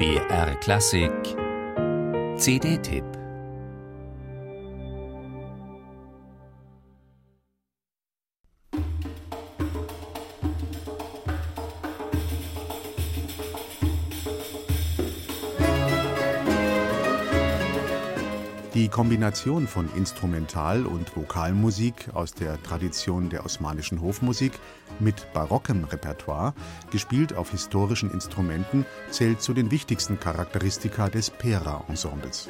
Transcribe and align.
BR 0.00 0.54
Klassik. 0.62 1.36
CD-Tipp 2.38 3.19
Die 18.72 18.88
Kombination 18.88 19.66
von 19.66 19.92
Instrumental- 19.96 20.86
und 20.86 21.16
Vokalmusik 21.16 22.08
aus 22.14 22.34
der 22.34 22.62
Tradition 22.62 23.28
der 23.28 23.44
osmanischen 23.44 24.00
Hofmusik 24.00 24.52
mit 25.00 25.32
barockem 25.32 25.82
Repertoire, 25.82 26.54
gespielt 26.92 27.34
auf 27.34 27.50
historischen 27.50 28.12
Instrumenten, 28.12 28.86
zählt 29.10 29.42
zu 29.42 29.54
den 29.54 29.72
wichtigsten 29.72 30.20
Charakteristika 30.20 31.08
des 31.08 31.30
Pera-Ensembles. 31.30 32.48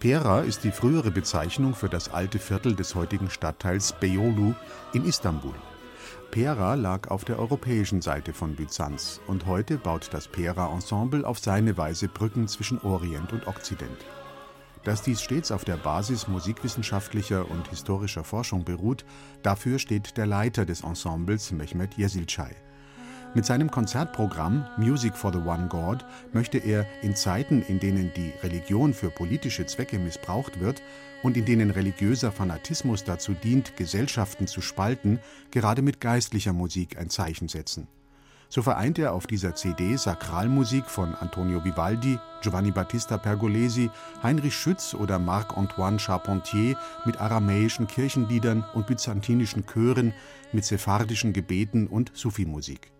Pera 0.00 0.40
ist 0.40 0.64
die 0.64 0.70
frühere 0.70 1.10
Bezeichnung 1.10 1.74
für 1.74 1.88
das 1.88 2.12
alte 2.12 2.38
Viertel 2.38 2.74
des 2.76 2.94
heutigen 2.94 3.30
Stadtteils 3.30 3.94
Beyoğlu 3.94 4.54
in 4.92 5.06
Istanbul. 5.06 5.54
Pera 6.30 6.74
lag 6.74 7.08
auf 7.08 7.24
der 7.24 7.38
europäischen 7.38 8.02
Seite 8.02 8.34
von 8.34 8.54
Byzanz 8.54 9.18
und 9.28 9.46
heute 9.46 9.78
baut 9.78 10.08
das 10.12 10.28
Pera-Ensemble 10.28 11.26
auf 11.26 11.38
seine 11.38 11.78
Weise 11.78 12.08
Brücken 12.08 12.48
zwischen 12.48 12.82
Orient 12.82 13.32
und 13.32 13.46
Okzident. 13.46 14.04
Dass 14.84 15.00
dies 15.00 15.22
stets 15.22 15.50
auf 15.50 15.64
der 15.64 15.78
Basis 15.78 16.28
musikwissenschaftlicher 16.28 17.50
und 17.50 17.68
historischer 17.68 18.22
Forschung 18.22 18.64
beruht, 18.64 19.06
dafür 19.42 19.78
steht 19.78 20.18
der 20.18 20.26
Leiter 20.26 20.66
des 20.66 20.82
Ensembles 20.82 21.52
Mehmet 21.52 21.96
Yesilcay. 21.96 22.54
Mit 23.34 23.46
seinem 23.46 23.70
Konzertprogramm 23.70 24.68
Music 24.76 25.16
for 25.16 25.32
the 25.32 25.40
One 25.40 25.66
God 25.68 26.04
möchte 26.32 26.58
er 26.58 26.86
in 27.02 27.16
Zeiten, 27.16 27.62
in 27.62 27.80
denen 27.80 28.12
die 28.14 28.32
Religion 28.42 28.94
für 28.94 29.10
politische 29.10 29.66
Zwecke 29.66 29.98
missbraucht 29.98 30.60
wird 30.60 30.82
und 31.22 31.36
in 31.36 31.46
denen 31.46 31.70
religiöser 31.70 32.30
Fanatismus 32.30 33.02
dazu 33.02 33.32
dient, 33.32 33.76
Gesellschaften 33.76 34.46
zu 34.46 34.60
spalten, 34.60 35.18
gerade 35.50 35.82
mit 35.82 36.00
geistlicher 36.00 36.52
Musik 36.52 36.98
ein 36.98 37.10
Zeichen 37.10 37.48
setzen. 37.48 37.88
So 38.48 38.62
vereint 38.62 38.98
er 38.98 39.12
auf 39.12 39.26
dieser 39.26 39.54
CD 39.54 39.96
Sakralmusik 39.96 40.86
von 40.86 41.14
Antonio 41.16 41.64
Vivaldi, 41.64 42.18
Giovanni 42.40 42.70
Battista 42.70 43.18
Pergolesi, 43.18 43.90
Heinrich 44.22 44.54
Schütz 44.54 44.94
oder 44.94 45.18
Marc-Antoine 45.18 45.98
Charpentier 45.98 46.76
mit 47.04 47.20
aramäischen 47.20 47.86
Kirchenliedern 47.86 48.64
und 48.74 48.86
byzantinischen 48.86 49.66
Chören, 49.66 50.12
mit 50.52 50.64
sephardischen 50.64 51.32
Gebeten 51.32 51.88
und 51.88 52.12
Sufi-Musik. 52.14 52.92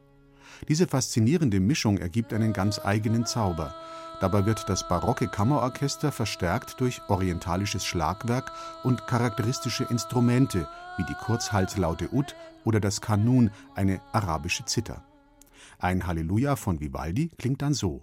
Diese 0.69 0.87
faszinierende 0.87 1.61
Mischung 1.61 1.99
ergibt 1.99 2.33
einen 2.33 2.53
ganz 2.53 2.81
eigenen 2.85 3.27
Zauber. 3.27 3.75
Dabei 4.21 4.47
wird 4.47 4.69
das 4.69 4.89
barocke 4.89 5.29
Kammerorchester 5.29 6.13
verstärkt 6.13 6.81
durch 6.81 7.03
orientalisches 7.09 7.85
Schlagwerk 7.85 8.53
und 8.83 9.07
charakteristische 9.07 9.85
Instrumente 9.85 10.67
wie 10.97 11.05
die 11.05 11.15
Kurzhalslaute 11.15 12.13
Ud 12.13 12.35
oder 12.65 12.81
das 12.81 13.01
Kanun, 13.01 13.51
eine 13.75 14.01
arabische 14.13 14.65
Zither. 14.65 15.03
Ein 15.79 16.07
Halleluja 16.07 16.57
von 16.57 16.81
Vivaldi 16.81 17.31
klingt 17.39 17.63
dann 17.63 17.75
so. 17.75 18.03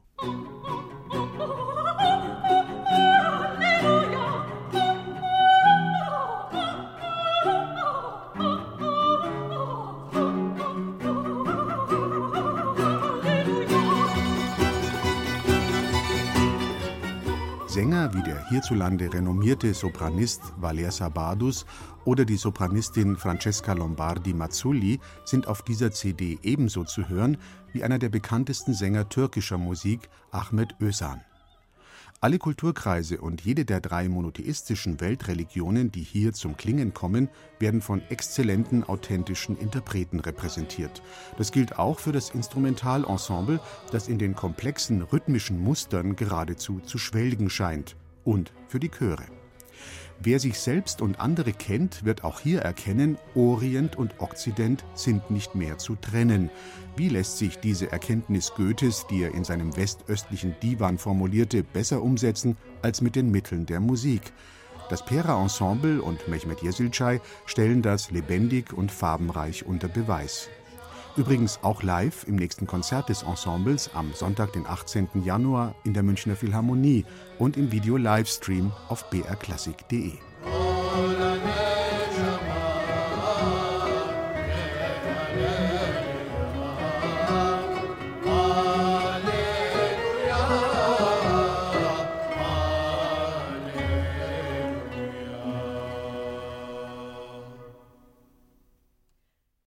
Sänger 17.72 18.14
wie 18.14 18.22
der 18.22 18.50
hierzulande 18.50 19.14
renommierte 19.14 19.74
Sopranist 19.74 20.42
Valer 20.58 20.92
Sabadus 20.92 21.66
oder 22.04 22.26
die 22.26 22.36
Sopranistin 22.36 23.16
Francesca 23.16 23.72
Lombardi 23.72 24.34
Mazzulli 24.34 25.00
sind 25.24 25.48
auf 25.48 25.62
dieser 25.62 25.90
CD 25.90 26.38
ebenso 26.44 26.84
zu 26.84 27.08
hören 27.08 27.38
wie 27.72 27.82
einer 27.82 27.98
der 27.98 28.10
bekanntesten 28.10 28.74
Sänger 28.74 29.08
türkischer 29.08 29.58
Musik, 29.58 30.10
Ahmet 30.32 30.76
Özan. 30.82 31.22
Alle 32.24 32.38
Kulturkreise 32.38 33.20
und 33.20 33.42
jede 33.42 33.66
der 33.66 33.82
drei 33.82 34.08
monotheistischen 34.08 35.02
Weltreligionen, 35.02 35.92
die 35.92 36.04
hier 36.04 36.34
zum 36.34 36.56
Klingen 36.56 36.94
kommen, 36.94 37.30
werden 37.58 37.82
von 37.82 38.04
exzellenten, 38.10 38.84
authentischen 38.84 39.58
Interpreten 39.58 40.20
repräsentiert. 40.20 41.02
Das 41.40 41.52
gilt 41.52 41.80
auch 41.80 41.98
für 41.98 42.12
das 42.12 42.30
Instrumentalensemble, 42.30 43.60
das 43.92 44.08
in 44.08 44.20
den 44.20 44.36
komplexen 44.36 45.02
rhythmischen 45.02 45.60
Mustern 45.60 46.16
geradezu 46.16 46.80
zu 46.82 47.00
schwelgen 47.00 47.50
scheint, 47.50 47.96
und 48.24 48.54
für 48.68 48.80
die 48.80 48.90
Chöre. 48.90 49.41
Wer 50.24 50.40
sich 50.40 50.60
selbst 50.60 51.02
und 51.02 51.20
andere 51.20 51.52
kennt, 51.52 52.06
wird 52.06 52.24
auch 52.24 52.40
hier 52.40 52.62
erkennen, 52.62 53.18
Orient 53.34 53.96
und 53.96 54.20
Okzident 54.20 54.86
sind 54.94 55.32
nicht 55.32 55.56
mehr 55.56 55.80
zu 55.80 55.96
trennen. 55.96 56.52
Wie 56.96 57.10
lässt 57.10 57.40
sich 57.40 57.58
diese 57.58 57.92
Erkenntnis 57.92 58.52
Goethes, 58.56 59.08
die 59.10 59.24
er 59.24 59.34
in 59.34 59.44
seinem 59.44 59.76
westöstlichen 59.76 60.56
Divan 60.62 61.00
formulierte, 61.00 61.64
besser 61.64 62.04
umsetzen 62.04 62.56
als 62.84 63.02
mit 63.02 63.16
den 63.16 63.32
Mitteln 63.32 63.66
der 63.66 63.80
Musik? 63.80 64.22
Das 64.90 65.04
Pera-Ensemble 65.04 66.04
und 66.04 66.28
Mehmet 66.28 66.62
Yesilcay 66.62 67.20
stellen 67.48 67.82
das 67.82 68.12
lebendig 68.12 68.74
und 68.74 68.92
farbenreich 68.92 69.66
unter 69.66 69.88
Beweis. 69.88 70.50
Übrigens 71.18 71.60
auch 71.62 71.84
live 71.84 72.26
im 72.28 72.38
nächsten 72.38 72.68
Konzert 72.68 73.10
des 73.10 73.24
Ensembles 73.24 73.90
am 73.94 74.14
Sonntag, 74.14 74.54
den 74.54 74.66
18. 74.66 75.10
Januar 75.26 75.76
in 75.84 75.94
der 75.94 76.04
Münchner 76.04 76.38
Philharmonie 76.38 77.06
und 77.38 77.58
im 77.58 77.72
Video-Livestream 77.72 78.72
auf 78.88 79.10
brklassik.de. 79.10 80.31